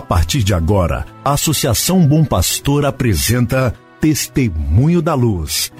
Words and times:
A 0.00 0.02
partir 0.02 0.42
de 0.42 0.54
agora, 0.54 1.04
a 1.22 1.32
Associação 1.32 2.06
Bom 2.06 2.24
Pastor 2.24 2.86
apresenta 2.86 3.74
Testemunho 4.00 5.02
da 5.02 5.12
Luz. 5.12 5.70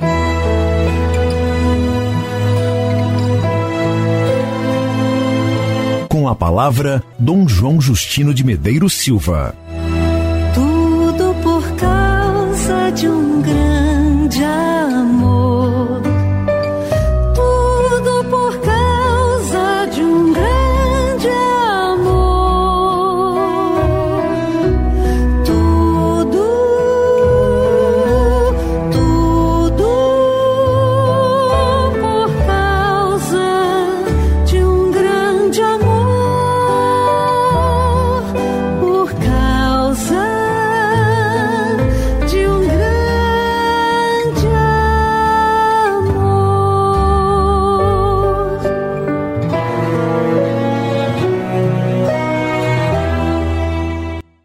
Com 6.07 6.29
a 6.29 6.35
palavra, 6.35 7.03
Dom 7.19 7.49
João 7.49 7.81
Justino 7.81 8.35
de 8.35 8.45
Medeiros 8.45 8.93
Silva. 8.93 9.57
Tudo 10.55 11.35
por 11.43 11.63
causa 11.77 12.91
de 12.91 13.09
um 13.09 13.41
grande 13.41 13.70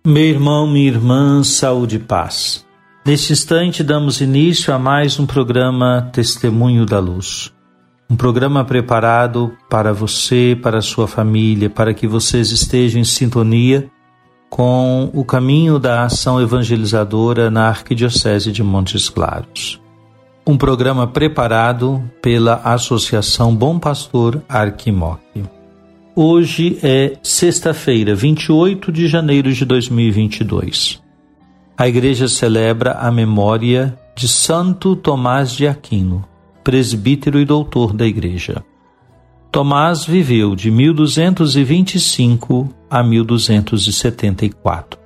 Meu 0.05 0.21
irmão, 0.21 0.67
minha 0.67 0.87
irmã, 0.87 1.43
saúde 1.43 1.95
e 1.95 1.99
paz. 1.99 2.63
Neste 3.03 3.33
instante, 3.33 3.83
damos 3.83 4.21
início 4.21 4.71
a 4.71 4.77
mais 4.77 5.19
um 5.19 5.25
programa 5.25 6.11
Testemunho 6.13 6.85
da 6.85 6.99
Luz. 6.99 7.51
Um 8.07 8.15
programa 8.15 8.63
preparado 8.63 9.57
para 9.67 9.91
você, 9.91 10.55
para 10.61 10.77
a 10.77 10.81
sua 10.83 11.07
família, 11.07 11.71
para 11.71 11.91
que 11.91 12.05
vocês 12.05 12.51
estejam 12.51 13.01
em 13.01 13.03
sintonia 13.03 13.89
com 14.47 15.09
o 15.11 15.25
caminho 15.25 15.79
da 15.79 16.03
ação 16.03 16.39
evangelizadora 16.39 17.49
na 17.49 17.69
Arquidiocese 17.69 18.51
de 18.51 18.61
Montes 18.61 19.09
Claros. 19.09 19.81
Um 20.45 20.55
programa 20.55 21.07
preparado 21.07 22.03
pela 22.21 22.61
Associação 22.63 23.55
Bom 23.55 23.79
Pastor 23.79 24.39
Arquimoque. 24.47 25.54
Hoje 26.17 26.79
é 26.81 27.17
sexta-feira, 27.21 28.15
28 28.15 28.89
de 28.89 29.05
janeiro 29.05 29.51
de 29.51 29.65
2022. 29.65 31.03
A 31.77 31.89
igreja 31.89 32.29
celebra 32.29 32.93
a 32.93 33.11
memória 33.11 33.99
de 34.15 34.25
Santo 34.25 34.95
Tomás 34.95 35.51
de 35.51 35.67
Aquino, 35.67 36.23
presbítero 36.63 37.37
e 37.37 37.43
doutor 37.43 37.91
da 37.91 38.07
igreja. 38.07 38.63
Tomás 39.51 40.05
viveu 40.05 40.55
de 40.55 40.71
1225 40.71 42.69
a 42.89 43.03
1274. 43.03 44.97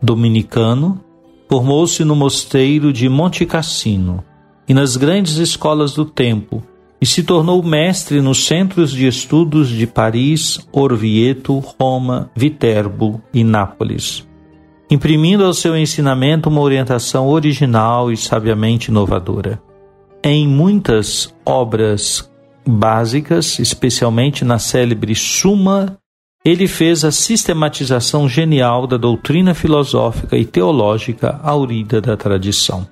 Dominicano, 0.00 1.04
formou-se 1.50 2.02
no 2.02 2.16
mosteiro 2.16 2.94
de 2.94 3.10
Monte 3.10 3.44
Cassino 3.44 4.24
e 4.66 4.72
nas 4.72 4.96
grandes 4.96 5.36
escolas 5.36 5.92
do 5.92 6.06
tempo 6.06 6.62
e 7.00 7.06
se 7.06 7.22
tornou 7.22 7.62
mestre 7.62 8.20
nos 8.20 8.46
centros 8.46 8.90
de 8.90 9.06
estudos 9.06 9.68
de 9.68 9.86
Paris, 9.86 10.66
Orvieto, 10.72 11.58
Roma, 11.58 12.30
Viterbo 12.34 13.22
e 13.32 13.44
Nápoles, 13.44 14.26
imprimindo 14.90 15.44
ao 15.44 15.52
seu 15.52 15.76
ensinamento 15.76 16.48
uma 16.48 16.60
orientação 16.60 17.28
original 17.28 18.10
e 18.10 18.16
sabiamente 18.16 18.88
inovadora. 18.88 19.60
Em 20.22 20.48
muitas 20.48 21.34
obras 21.44 22.30
básicas, 22.66 23.58
especialmente 23.58 24.44
na 24.44 24.58
célebre 24.58 25.14
Suma, 25.14 25.98
ele 26.44 26.66
fez 26.66 27.04
a 27.04 27.12
sistematização 27.12 28.28
genial 28.28 28.86
da 28.86 28.96
doutrina 28.96 29.52
filosófica 29.52 30.36
e 30.36 30.44
teológica 30.44 31.40
aurida 31.42 32.00
da 32.00 32.16
tradição 32.16 32.86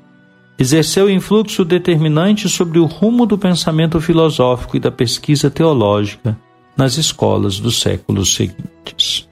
exerceu 0.58 1.10
influxo 1.10 1.64
determinante 1.64 2.48
sobre 2.48 2.78
o 2.78 2.84
rumo 2.84 3.26
do 3.26 3.36
pensamento 3.36 4.00
filosófico 4.00 4.76
e 4.76 4.80
da 4.80 4.90
pesquisa 4.90 5.50
teológica 5.50 6.38
nas 6.76 6.96
escolas 6.96 7.58
dos 7.58 7.80
séculos 7.80 8.34
seguintes. 8.34 9.28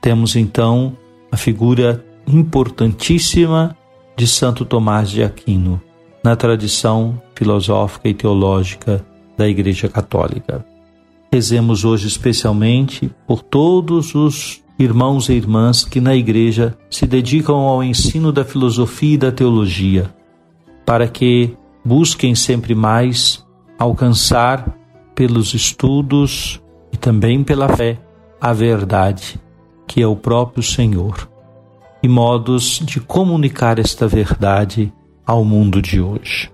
Temos 0.00 0.36
então 0.36 0.96
a 1.30 1.36
figura 1.36 2.04
importantíssima 2.26 3.76
de 4.16 4.26
Santo 4.26 4.64
Tomás 4.64 5.10
de 5.10 5.22
Aquino 5.22 5.80
na 6.22 6.34
tradição 6.34 7.20
filosófica 7.34 8.08
e 8.08 8.14
teológica 8.14 9.04
da 9.36 9.48
Igreja 9.48 9.88
Católica. 9.88 10.64
Rezemos 11.32 11.84
hoje 11.84 12.08
especialmente 12.08 13.10
por 13.26 13.42
todos 13.42 14.14
os 14.14 14.62
irmãos 14.78 15.28
e 15.28 15.34
irmãs 15.34 15.84
que 15.84 16.00
na 16.00 16.14
Igreja 16.14 16.76
se 16.90 17.06
dedicam 17.06 17.56
ao 17.56 17.82
ensino 17.82 18.32
da 18.32 18.44
filosofia 18.44 19.14
e 19.14 19.18
da 19.18 19.32
teologia, 19.32 20.10
para 20.88 21.06
que 21.06 21.54
busquem 21.84 22.34
sempre 22.34 22.74
mais 22.74 23.46
alcançar 23.78 24.74
pelos 25.14 25.52
estudos 25.52 26.62
e 26.90 26.96
também 26.96 27.44
pela 27.44 27.68
fé 27.68 27.98
a 28.40 28.54
verdade, 28.54 29.38
que 29.86 30.00
é 30.00 30.06
o 30.06 30.16
próprio 30.16 30.62
Senhor, 30.62 31.28
e 32.02 32.08
modos 32.08 32.80
de 32.82 33.00
comunicar 33.00 33.78
esta 33.78 34.08
verdade 34.08 34.90
ao 35.26 35.44
mundo 35.44 35.82
de 35.82 36.00
hoje. 36.00 36.50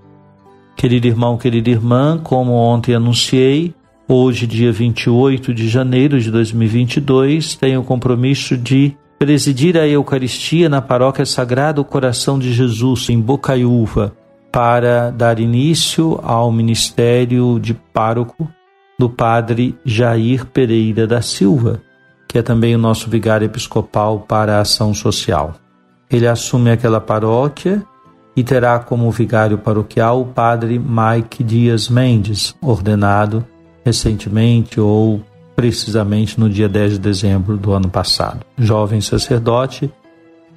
Querido 0.76 1.06
irmão, 1.06 1.38
querida 1.38 1.70
irmã, 1.70 2.18
como 2.20 2.54
ontem 2.54 2.92
anunciei, 2.92 3.72
hoje, 4.08 4.48
dia 4.48 4.72
28 4.72 5.54
de 5.54 5.68
janeiro 5.68 6.20
de 6.20 6.32
2022, 6.32 7.54
tenho 7.54 7.82
o 7.82 7.84
compromisso 7.84 8.56
de 8.56 8.96
presidir 9.16 9.76
a 9.76 9.86
Eucaristia 9.86 10.68
na 10.68 10.82
Paróquia 10.82 11.24
Sagrado 11.24 11.84
Coração 11.84 12.36
de 12.36 12.52
Jesus, 12.52 13.08
em 13.08 13.20
Bocaiúva, 13.20 14.12
para 14.54 15.10
dar 15.10 15.40
início 15.40 16.20
ao 16.22 16.52
ministério 16.52 17.58
de 17.58 17.74
pároco 17.74 18.48
do 18.96 19.10
padre 19.10 19.76
Jair 19.84 20.46
Pereira 20.46 21.08
da 21.08 21.20
Silva, 21.20 21.82
que 22.28 22.38
é 22.38 22.42
também 22.42 22.72
o 22.72 22.78
nosso 22.78 23.10
vigário 23.10 23.46
episcopal 23.46 24.20
para 24.20 24.58
a 24.58 24.60
ação 24.60 24.94
social. 24.94 25.56
Ele 26.08 26.28
assume 26.28 26.70
aquela 26.70 27.00
paróquia 27.00 27.82
e 28.36 28.44
terá 28.44 28.78
como 28.78 29.10
vigário 29.10 29.58
paroquial 29.58 30.20
o 30.20 30.26
padre 30.26 30.78
Mike 30.78 31.42
Dias 31.42 31.88
Mendes, 31.88 32.54
ordenado 32.62 33.44
recentemente 33.84 34.80
ou 34.80 35.20
precisamente 35.56 36.38
no 36.38 36.48
dia 36.48 36.68
10 36.68 36.92
de 36.92 36.98
dezembro 37.00 37.56
do 37.56 37.72
ano 37.72 37.88
passado. 37.88 38.46
Jovem 38.56 39.00
sacerdote, 39.00 39.92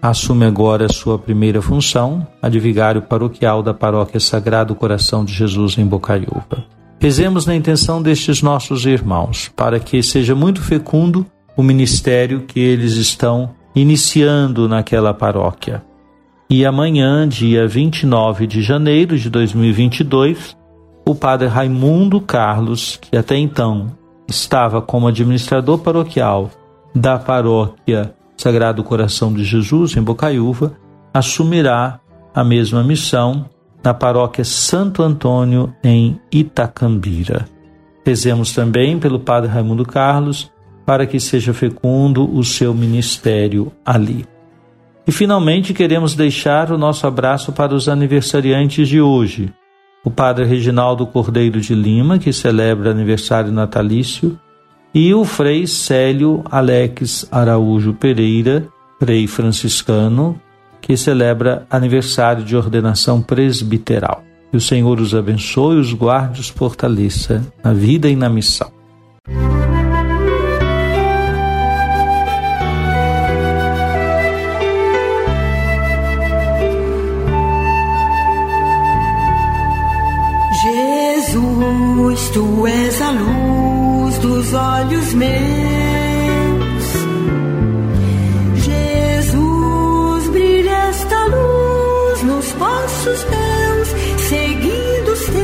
assume 0.02 0.46
agora 0.46 0.86
a 0.86 0.90
sua 0.90 1.18
primeira 1.18 1.62
função, 1.62 2.26
a 2.42 2.50
de 2.50 2.60
vigário 2.60 3.02
paroquial 3.02 3.64
da 3.64 3.74
Paróquia 3.74 4.20
Sagrado 4.20 4.76
Coração 4.76 5.26
de 5.26 5.34
Jesus 5.34 5.78
em 5.78 5.86
Bocaiúva. 5.86 6.66
Rezemos 7.00 7.46
na 7.46 7.56
intenção 7.56 8.02
destes 8.02 8.42
nossos 8.42 8.86
irmãos, 8.86 9.52
para 9.56 9.80
que 9.80 10.02
seja 10.02 10.34
muito 10.34 10.62
fecundo 10.62 11.26
o 11.56 11.62
ministério 11.62 12.42
que 12.42 12.60
eles 12.60 12.94
estão 12.94 13.52
iniciando 13.76 14.68
naquela 14.68 15.14
paróquia. 15.14 15.84
E 16.50 16.66
amanhã, 16.66 17.28
dia 17.28 17.68
29 17.68 18.48
de 18.48 18.62
janeiro 18.62 19.18
de 19.18 19.30
2022, 19.30 20.58
o 21.06 21.14
padre 21.14 21.48
Raimundo 21.48 22.22
Carlos, 22.22 22.98
que 23.00 23.16
até 23.16 23.38
então 23.38 23.96
estava 24.28 24.82
como 24.82 25.08
administrador 25.08 25.78
paroquial 25.80 26.50
da 26.96 27.20
paróquia 27.20 28.14
Sagrado 28.38 28.84
Coração 28.84 29.34
de 29.34 29.44
Jesus, 29.44 29.98
em 29.98 30.02
Bocaiúva, 30.02 30.78
assumirá 31.14 32.00
a 32.34 32.44
mesma 32.44 32.84
missão 32.84 33.50
na 33.84 33.94
paróquia 33.94 34.44
Santo 34.44 35.02
Antônio, 35.02 35.74
em 35.84 36.20
Itacambira. 36.32 37.48
Rezemos 38.06 38.54
também 38.54 39.00
pelo 39.00 39.20
Padre 39.20 39.50
Raimundo 39.50 39.86
Carlos, 39.86 40.52
para 40.86 41.06
que 41.06 41.20
seja 41.20 41.54
fecundo 41.54 42.34
o 42.34 42.44
seu 42.44 42.74
ministério 42.74 43.72
ali. 43.86 44.26
E 45.06 45.12
finalmente 45.12 45.74
queremos 45.74 46.16
deixar 46.16 46.72
o 46.72 46.78
nosso 46.78 47.08
abraço 47.08 47.52
para 47.52 47.74
os 47.74 47.90
aniversariantes 47.90 48.88
de 48.88 49.02
hoje. 49.02 49.54
O 50.04 50.12
Padre 50.12 50.46
Reginaldo 50.46 51.08
Cordeiro 51.08 51.60
de 51.60 51.74
Lima, 51.74 52.20
que 52.20 52.32
celebra 52.32 52.92
aniversário 52.92 53.52
natalício, 53.52 54.40
e 54.98 55.14
o 55.14 55.24
Frei 55.24 55.68
Célio 55.68 56.44
Alex 56.50 57.28
Araújo 57.32 57.94
Pereira, 57.94 58.68
Frei 59.00 59.28
franciscano, 59.28 60.42
que 60.82 60.98
celebra 60.98 61.68
aniversário 61.70 62.44
de 62.44 62.58
ordenação 62.58 63.22
presbiteral. 63.22 64.24
Que 64.50 64.58
o 64.58 64.62
Senhor 64.62 65.00
os 65.00 65.14
abençoe, 65.14 65.78
os 65.78 65.94
guarde, 65.94 66.42
os 66.42 66.50
fortaleça 66.50 67.46
na 67.64 67.74
vida 67.74 68.10
e 68.10 68.16
na 68.16 68.28
missão. 68.28 68.72
Olhos 84.88 85.14
meus. 85.14 85.38
Jesus, 88.64 90.30
brilha 90.30 90.72
esta 90.90 91.26
luz 91.26 92.24
nos 92.24 92.52
passos 92.54 93.24
teus, 93.24 93.90
seguindo 94.30 95.12
os 95.12 95.26
teus. 95.26 95.44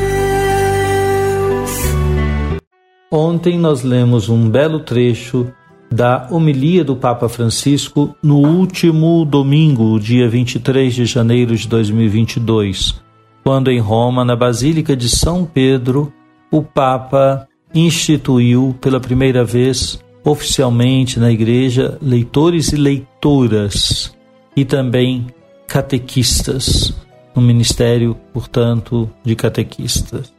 Ontem 3.11 3.59
nós 3.59 3.83
lemos 3.83 4.29
um 4.29 4.49
belo 4.49 4.79
trecho 4.79 5.51
da 5.91 6.27
homilia 6.31 6.83
do 6.83 6.95
Papa 6.95 7.29
Francisco 7.29 8.15
no 8.23 8.37
último 8.37 9.23
domingo, 9.25 9.99
dia 9.99 10.27
23 10.27 10.95
de 10.95 11.05
janeiro 11.05 11.55
de 11.55 11.67
2022, 11.67 12.99
quando 13.43 13.69
em 13.69 13.79
Roma, 13.79 14.25
na 14.25 14.35
Basílica 14.35 14.95
de 14.95 15.07
São 15.07 15.45
Pedro, 15.45 16.11
o 16.49 16.63
Papa 16.63 17.47
instituiu 17.73 18.75
pela 18.79 18.99
primeira 18.99 19.43
vez 19.43 19.99
oficialmente 20.23 21.19
na 21.19 21.31
igreja 21.31 21.97
leitores 22.01 22.71
e 22.71 22.75
leitoras 22.75 24.15
e 24.55 24.63
também 24.63 25.27
catequistas, 25.67 26.93
no 27.35 27.41
ministério, 27.41 28.15
portanto, 28.31 29.09
de 29.23 29.35
catequistas. 29.35 30.31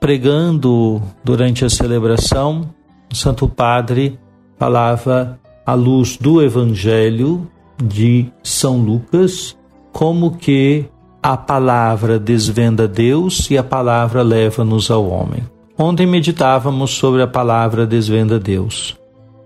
Pregando 0.00 1.02
durante 1.22 1.64
a 1.64 1.70
celebração, 1.70 2.68
o 3.12 3.14
Santo 3.14 3.48
Padre 3.48 4.18
falava 4.58 5.38
à 5.66 5.74
luz 5.74 6.16
do 6.16 6.42
Evangelho 6.42 7.50
de 7.82 8.26
São 8.42 8.78
Lucas, 8.78 9.56
como 9.92 10.36
que 10.36 10.86
a 11.22 11.36
palavra 11.36 12.18
desvenda 12.18 12.86
Deus 12.88 13.50
e 13.50 13.56
a 13.56 13.62
palavra 13.62 14.22
leva-nos 14.22 14.90
ao 14.90 15.08
homem. 15.08 15.53
Ontem 15.76 16.06
meditávamos 16.06 16.92
sobre 16.92 17.20
a 17.20 17.26
palavra 17.26 17.86
desvenda 17.86 18.38
Deus. 18.38 18.96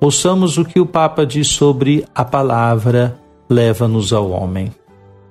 Ouçamos 0.00 0.58
o 0.58 0.64
que 0.64 0.78
o 0.78 0.86
Papa 0.86 1.24
diz 1.24 1.48
sobre 1.48 2.04
a 2.14 2.24
palavra 2.24 3.18
leva-nos 3.48 4.12
ao 4.12 4.30
homem. 4.30 4.70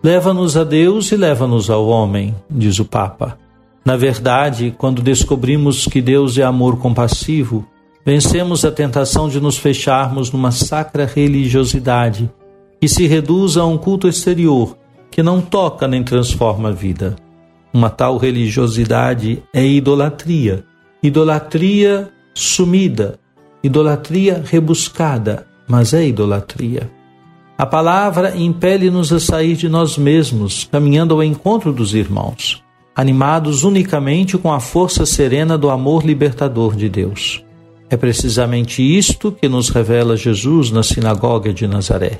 Leva-nos 0.03 0.57
a 0.57 0.63
Deus 0.63 1.11
e 1.11 1.15
leva-nos 1.15 1.69
ao 1.69 1.88
homem, 1.88 2.35
diz 2.49 2.79
o 2.79 2.85
Papa. 2.85 3.38
Na 3.85 3.95
verdade, 3.95 4.73
quando 4.77 5.01
descobrimos 5.01 5.85
que 5.85 6.01
Deus 6.01 6.38
é 6.38 6.44
amor 6.44 6.77
compassivo, 6.77 7.65
vencemos 8.03 8.65
a 8.65 8.71
tentação 8.71 9.29
de 9.29 9.39
nos 9.39 9.57
fecharmos 9.57 10.31
numa 10.31 10.51
sacra 10.51 11.05
religiosidade 11.05 12.29
que 12.81 12.88
se 12.88 13.05
reduz 13.05 13.55
a 13.55 13.65
um 13.65 13.77
culto 13.77 14.07
exterior 14.07 14.75
que 15.11 15.23
não 15.23 15.41
toca 15.41 15.88
nem 15.88 16.03
transforma 16.03 16.69
a 16.69 16.71
vida. 16.71 17.15
Uma 17.73 17.89
tal 17.89 18.17
religiosidade 18.17 19.44
é 19.53 19.65
idolatria, 19.65 20.65
idolatria 21.01 22.09
sumida, 22.33 23.19
idolatria 23.63 24.44
rebuscada, 24.45 25.47
mas 25.67 25.94
é 25.94 26.07
idolatria. 26.07 26.89
A 27.57 27.65
palavra 27.65 28.38
impele-nos 28.38 29.11
a 29.11 29.19
sair 29.19 29.55
de 29.55 29.67
nós 29.67 29.97
mesmos, 29.97 30.67
caminhando 30.71 31.15
ao 31.15 31.23
encontro 31.23 31.73
dos 31.73 31.95
irmãos, 31.95 32.63
animados 32.95 33.63
unicamente 33.63 34.38
com 34.38 34.53
a 34.53 34.59
força 34.59 35.05
serena 35.05 35.57
do 35.57 35.69
amor 35.69 36.05
libertador 36.05 36.75
de 36.75 36.88
Deus. 36.88 37.44
É 37.89 37.97
precisamente 37.97 38.81
isto 38.83 39.31
que 39.31 39.47
nos 39.47 39.69
revela 39.69 40.17
Jesus 40.17 40.71
na 40.71 40.83
sinagoga 40.83 41.53
de 41.53 41.67
Nazaré. 41.67 42.19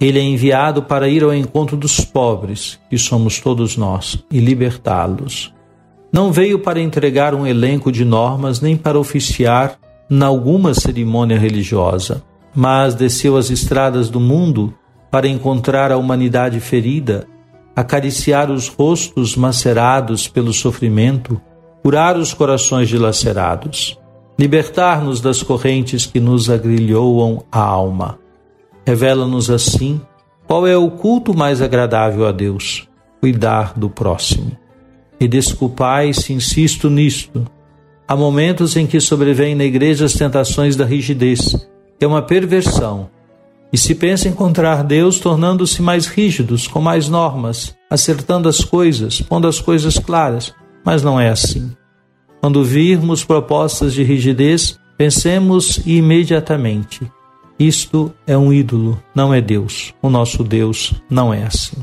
Ele 0.00 0.18
é 0.18 0.22
enviado 0.22 0.82
para 0.82 1.08
ir 1.08 1.24
ao 1.24 1.34
encontro 1.34 1.76
dos 1.76 2.00
pobres, 2.00 2.78
que 2.88 2.96
somos 2.96 3.40
todos 3.40 3.76
nós, 3.76 4.24
e 4.30 4.38
libertá-los. 4.38 5.52
Não 6.12 6.32
veio 6.32 6.58
para 6.58 6.80
entregar 6.80 7.34
um 7.34 7.46
elenco 7.46 7.92
de 7.92 8.04
normas 8.04 8.60
nem 8.60 8.76
para 8.76 8.98
oficiar 8.98 9.78
em 10.10 10.22
alguma 10.22 10.74
cerimônia 10.74 11.38
religiosa, 11.38 12.22
mas 12.54 12.94
desceu 12.94 13.36
as 13.36 13.50
estradas 13.50 14.08
do 14.08 14.18
mundo 14.18 14.74
para 15.10 15.28
encontrar 15.28 15.92
a 15.92 15.96
humanidade 15.96 16.60
ferida, 16.60 17.26
acariciar 17.76 18.50
os 18.50 18.68
rostos 18.68 19.36
macerados 19.36 20.26
pelo 20.26 20.52
sofrimento, 20.52 21.40
curar 21.82 22.16
os 22.16 22.32
corações 22.32 22.88
dilacerados 22.88 23.98
libertar-nos 24.38 25.20
das 25.20 25.42
correntes 25.42 26.06
que 26.06 26.20
nos 26.20 26.48
agrilhoam 26.48 27.42
a 27.50 27.60
alma. 27.60 28.18
Revela-nos 28.86 29.50
assim 29.50 30.00
qual 30.46 30.66
é 30.66 30.76
o 30.76 30.92
culto 30.92 31.36
mais 31.36 31.60
agradável 31.60 32.26
a 32.26 32.32
Deus: 32.32 32.88
cuidar 33.20 33.76
do 33.76 33.90
próximo. 33.90 34.56
E 35.20 35.26
desculpai 35.26 36.12
se 36.12 36.32
insisto 36.32 36.88
nisto. 36.88 37.44
Há 38.06 38.16
momentos 38.16 38.76
em 38.76 38.86
que 38.86 39.00
sobrevêm 39.00 39.54
na 39.54 39.64
igreja 39.64 40.04
as 40.04 40.14
tentações 40.14 40.76
da 40.76 40.84
rigidez, 40.84 41.66
que 41.98 42.04
é 42.04 42.08
uma 42.08 42.22
perversão, 42.22 43.10
e 43.72 43.76
se 43.76 43.94
pensa 43.94 44.28
encontrar 44.28 44.82
Deus 44.82 45.18
tornando-se 45.18 45.82
mais 45.82 46.06
rígidos, 46.06 46.66
com 46.66 46.80
mais 46.80 47.08
normas, 47.08 47.76
acertando 47.90 48.48
as 48.48 48.64
coisas, 48.64 49.20
pondo 49.20 49.46
as 49.46 49.60
coisas 49.60 49.98
claras, 49.98 50.54
mas 50.84 51.02
não 51.02 51.20
é 51.20 51.28
assim. 51.28 51.70
Quando 52.40 52.64
virmos 52.64 53.24
propostas 53.24 53.92
de 53.92 54.02
rigidez, 54.02 54.78
pensemos 54.96 55.80
imediatamente: 55.84 57.00
isto 57.58 58.12
é 58.26 58.38
um 58.38 58.52
ídolo, 58.52 59.02
não 59.14 59.34
é 59.34 59.40
Deus. 59.40 59.92
O 60.00 60.08
nosso 60.08 60.42
Deus 60.42 60.94
não 61.10 61.34
é 61.34 61.42
assim. 61.42 61.76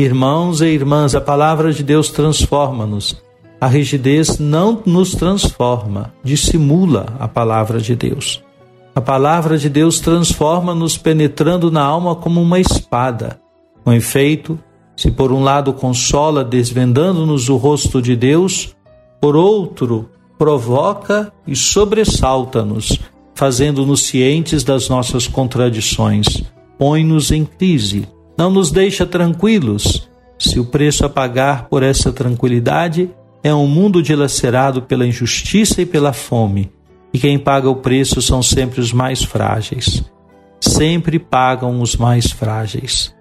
Irmãos 0.00 0.62
e 0.62 0.64
irmãs, 0.64 1.14
a 1.14 1.20
palavra 1.20 1.74
de 1.74 1.82
Deus 1.82 2.08
transforma-nos. 2.08 3.22
A 3.60 3.66
rigidez 3.66 4.38
não 4.38 4.82
nos 4.86 5.14
transforma, 5.14 6.14
dissimula 6.24 7.14
a 7.18 7.28
palavra 7.28 7.78
de 7.78 7.94
Deus. 7.94 8.42
A 8.94 9.00
palavra 9.02 9.58
de 9.58 9.68
Deus 9.68 10.00
transforma-nos 10.00 10.96
penetrando 10.96 11.70
na 11.70 11.82
alma 11.82 12.14
como 12.14 12.40
uma 12.40 12.58
espada. 12.58 13.42
Com 13.84 13.92
efeito, 13.92 14.58
se 14.96 15.10
por 15.10 15.30
um 15.32 15.44
lado 15.44 15.70
consola 15.74 16.42
desvendando-nos 16.42 17.50
o 17.50 17.58
rosto 17.58 18.00
de 18.00 18.16
Deus, 18.16 18.74
por 19.20 19.36
outro, 19.36 20.08
provoca 20.38 21.30
e 21.46 21.54
sobressalta-nos, 21.54 22.98
fazendo-nos 23.34 24.04
cientes 24.04 24.64
das 24.64 24.88
nossas 24.88 25.26
contradições, 25.26 26.42
põe-nos 26.78 27.30
em 27.30 27.44
crise, 27.44 28.08
não 28.40 28.48
nos 28.48 28.70
deixa 28.70 29.04
tranquilos. 29.04 30.08
Se 30.38 30.58
o 30.58 30.64
preço 30.64 31.04
a 31.04 31.10
pagar 31.10 31.68
por 31.68 31.82
essa 31.82 32.10
tranquilidade 32.10 33.10
é 33.44 33.54
um 33.54 33.66
mundo 33.66 34.02
dilacerado 34.02 34.80
pela 34.80 35.06
injustiça 35.06 35.82
e 35.82 35.86
pela 35.86 36.14
fome, 36.14 36.72
e 37.12 37.18
quem 37.18 37.38
paga 37.38 37.68
o 37.68 37.76
preço 37.76 38.22
são 38.22 38.42
sempre 38.42 38.80
os 38.80 38.94
mais 38.94 39.22
frágeis. 39.22 40.02
Sempre 40.58 41.18
pagam 41.18 41.82
os 41.82 41.96
mais 41.96 42.30
frágeis. 42.30 43.14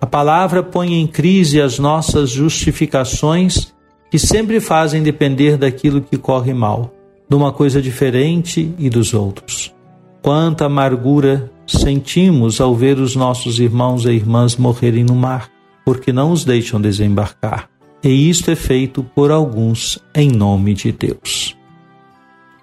A 0.00 0.06
palavra 0.06 0.64
põe 0.64 0.94
em 0.94 1.06
crise 1.06 1.60
as 1.60 1.78
nossas 1.78 2.30
justificações 2.30 3.72
que 4.10 4.18
sempre 4.18 4.58
fazem 4.58 5.00
depender 5.00 5.56
daquilo 5.56 6.00
que 6.00 6.18
corre 6.18 6.52
mal, 6.52 6.92
de 7.30 7.36
uma 7.36 7.52
coisa 7.52 7.80
diferente 7.80 8.74
e 8.80 8.90
dos 8.90 9.14
outros. 9.14 9.72
Quanta 10.20 10.64
amargura 10.64 11.52
sentimos 11.66 12.60
ao 12.60 12.74
ver 12.74 12.98
os 12.98 13.16
nossos 13.16 13.58
irmãos 13.58 14.04
e 14.04 14.10
irmãs 14.10 14.56
morrerem 14.56 15.04
no 15.04 15.14
mar, 15.14 15.50
porque 15.84 16.12
não 16.12 16.32
os 16.32 16.44
deixam 16.44 16.80
desembarcar. 16.80 17.68
E 18.02 18.28
isto 18.28 18.50
é 18.50 18.54
feito 18.54 19.02
por 19.02 19.30
alguns 19.30 19.98
em 20.14 20.30
nome 20.30 20.74
de 20.74 20.92
Deus. 20.92 21.56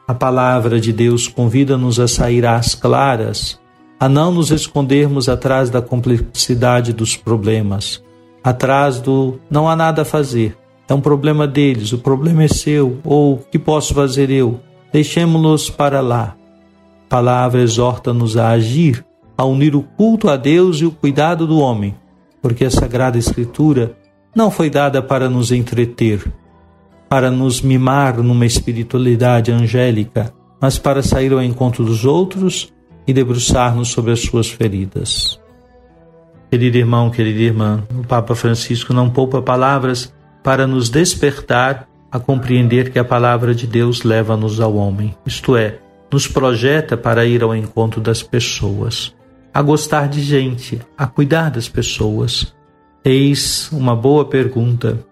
A 0.08 0.14
palavra 0.14 0.80
de 0.80 0.94
Deus 0.94 1.28
convida-nos 1.28 2.00
a 2.00 2.08
sair 2.08 2.46
às 2.46 2.76
claras, 2.76 3.60
a 4.00 4.08
não 4.08 4.32
nos 4.32 4.52
escondermos 4.52 5.30
atrás 5.30 5.70
da 5.70 5.82
complexidade 5.82 6.94
dos 6.94 7.16
problemas, 7.16 8.04
atrás 8.44 9.00
do 9.00 9.40
não 9.50 9.70
há 9.70 9.76
nada 9.76 10.02
a 10.02 10.06
fazer, 10.06 10.58
é 10.88 10.94
um 10.94 11.02
problema 11.02 11.48
deles, 11.48 11.94
o 11.94 11.98
problema 11.98 12.44
é 12.44 12.48
seu, 12.48 13.00
ou 13.04 13.36
o 13.36 13.38
que 13.38 13.58
posso 13.58 13.94
fazer 13.94 14.30
eu? 14.30 14.60
Deixemos-los 14.92 15.70
para 15.70 16.02
lá. 16.02 16.36
Palavra 17.14 17.62
exorta-nos 17.62 18.38
a 18.38 18.50
agir, 18.50 19.06
a 19.38 19.46
unir 19.46 19.76
o 19.76 19.84
culto 19.84 20.28
a 20.32 20.36
Deus 20.36 20.78
e 20.78 20.86
o 20.86 20.90
cuidado 20.90 21.46
do 21.46 21.60
homem, 21.60 21.94
porque 22.42 22.66
a 22.66 22.72
Sagrada 22.72 23.20
Escritura 23.20 23.96
não 24.36 24.50
foi 24.50 24.68
dada 24.68 25.00
para 25.00 25.30
nos 25.30 25.52
entreter, 25.52 26.26
para 27.08 27.30
nos 27.30 27.62
mimar 27.62 28.18
numa 28.18 28.48
espiritualidade 28.48 29.52
angélica, 29.52 30.34
mas 30.60 30.80
para 30.80 31.04
sair 31.04 31.32
ao 31.32 31.44
encontro 31.44 31.86
dos 31.86 32.04
outros 32.04 32.74
e 33.06 33.14
debruçar-nos 33.14 33.90
sobre 33.90 34.12
as 34.12 34.22
suas 34.22 34.50
feridas. 34.50 35.40
Querido 36.50 36.80
irmão, 36.80 37.12
querida 37.12 37.42
irmã, 37.42 37.84
o 37.96 38.08
Papa 38.08 38.34
Francisco 38.34 38.92
não 38.92 39.08
poupa 39.08 39.40
palavras 39.40 40.12
para 40.44 40.66
nos 40.66 40.90
despertar 40.90 41.88
a 42.12 42.18
compreender 42.18 42.92
que 42.92 42.98
a 42.98 43.06
palavra 43.06 43.54
de 43.54 43.68
Deus 43.68 44.02
leva-nos 44.02 44.60
ao 44.60 44.76
homem, 44.76 45.16
isto 45.28 45.56
é, 45.56 45.78
nos 46.14 46.28
projeta 46.28 46.96
para 46.96 47.26
ir 47.26 47.42
ao 47.42 47.56
encontro 47.56 48.00
das 48.00 48.22
pessoas, 48.22 49.16
a 49.52 49.64
gostar 49.64 50.08
de 50.08 50.22
gente, 50.22 50.80
a 50.96 51.08
cuidar 51.08 51.50
das 51.50 51.68
pessoas. 51.68 52.54
Eis 53.04 53.72
uma 53.72 53.96
boa 53.96 54.24
pergunta: 54.24 55.04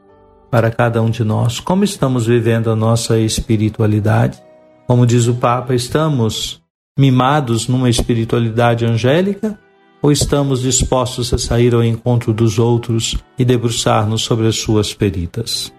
para 0.52 0.70
cada 0.70 1.02
um 1.02 1.10
de 1.10 1.24
nós. 1.24 1.60
Como 1.60 1.84
estamos 1.84 2.28
vivendo 2.28 2.70
a 2.70 2.76
nossa 2.76 3.18
espiritualidade? 3.18 4.40
Como 4.86 5.06
diz 5.06 5.28
o 5.28 5.34
Papa, 5.34 5.74
estamos 5.74 6.62
mimados 7.00 7.68
numa 7.68 7.90
espiritualidade 7.90 8.86
angélica 8.86 9.58
ou 10.04 10.12
estamos 10.12 10.62
dispostos 10.62 11.34
a 11.34 11.38
sair 11.38 11.74
ao 11.74 11.84
encontro 11.84 12.32
dos 12.32 12.60
outros 12.60 13.18
e 13.40 13.46
debruçar-nos 13.46 14.22
sobre 14.22 14.48
as 14.48 14.58
suas 14.58 14.92
feridas? 14.92 15.74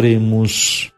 Oremos. 0.00 0.90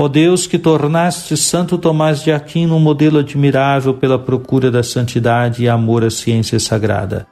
Ó 0.00 0.06
Deus, 0.06 0.46
que 0.46 0.60
tornaste 0.60 1.36
Santo 1.36 1.76
Tomás 1.76 2.22
de 2.22 2.30
Aquino 2.30 2.76
um 2.76 2.78
modelo 2.78 3.18
admirável 3.18 3.94
pela 3.94 4.16
procura 4.16 4.70
da 4.70 4.80
santidade 4.80 5.64
e 5.64 5.68
amor 5.68 6.04
à 6.04 6.10
ciência 6.10 6.60
sagrada, 6.60 7.26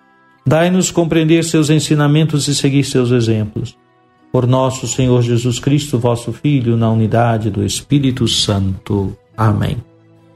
dai-nos 0.44 0.90
compreender 0.90 1.44
seus 1.44 1.70
ensinamentos 1.70 2.48
e 2.48 2.56
seguir 2.56 2.82
seus 2.82 3.12
exemplos. 3.12 3.76
Por 4.32 4.48
nosso 4.48 4.88
Senhor 4.88 5.22
Jesus 5.22 5.60
Cristo, 5.60 5.96
vosso 5.96 6.32
Filho, 6.32 6.76
na 6.76 6.90
unidade 6.90 7.50
do 7.50 7.64
Espírito 7.64 8.26
Santo. 8.26 9.16
Amém. 9.36 9.76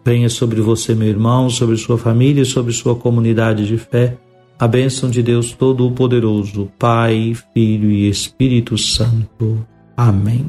Venha 0.04 0.28
sobre 0.28 0.60
você, 0.60 0.94
meu 0.94 1.08
irmão, 1.08 1.50
sobre 1.50 1.76
sua 1.76 1.98
família 1.98 2.42
e 2.42 2.46
sobre 2.46 2.72
sua 2.72 2.94
comunidade 2.94 3.66
de 3.66 3.76
fé, 3.76 4.16
a 4.56 4.68
bênção 4.68 5.10
de 5.10 5.20
Deus 5.20 5.50
Todo-Poderoso, 5.50 6.70
Pai, 6.78 7.34
Filho 7.52 7.90
e 7.90 8.08
Espírito 8.08 8.78
Santo. 8.78 9.66
Amém. 9.96 10.48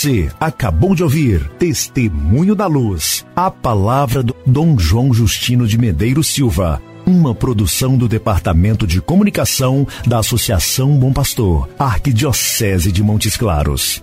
Você 0.00 0.30
acabou 0.40 0.94
de 0.94 1.02
ouvir 1.02 1.46
Testemunho 1.58 2.54
da 2.54 2.66
Luz, 2.66 3.26
a 3.36 3.50
palavra 3.50 4.22
do 4.22 4.34
Dom 4.46 4.78
João 4.78 5.12
Justino 5.12 5.66
de 5.66 5.76
Medeiros 5.76 6.28
Silva, 6.28 6.80
uma 7.04 7.34
produção 7.34 7.98
do 7.98 8.08
Departamento 8.08 8.86
de 8.86 8.98
Comunicação 9.02 9.86
da 10.06 10.20
Associação 10.20 10.96
Bom 10.96 11.12
Pastor, 11.12 11.68
Arquidiocese 11.78 12.90
de 12.90 13.02
Montes 13.02 13.36
Claros. 13.36 14.02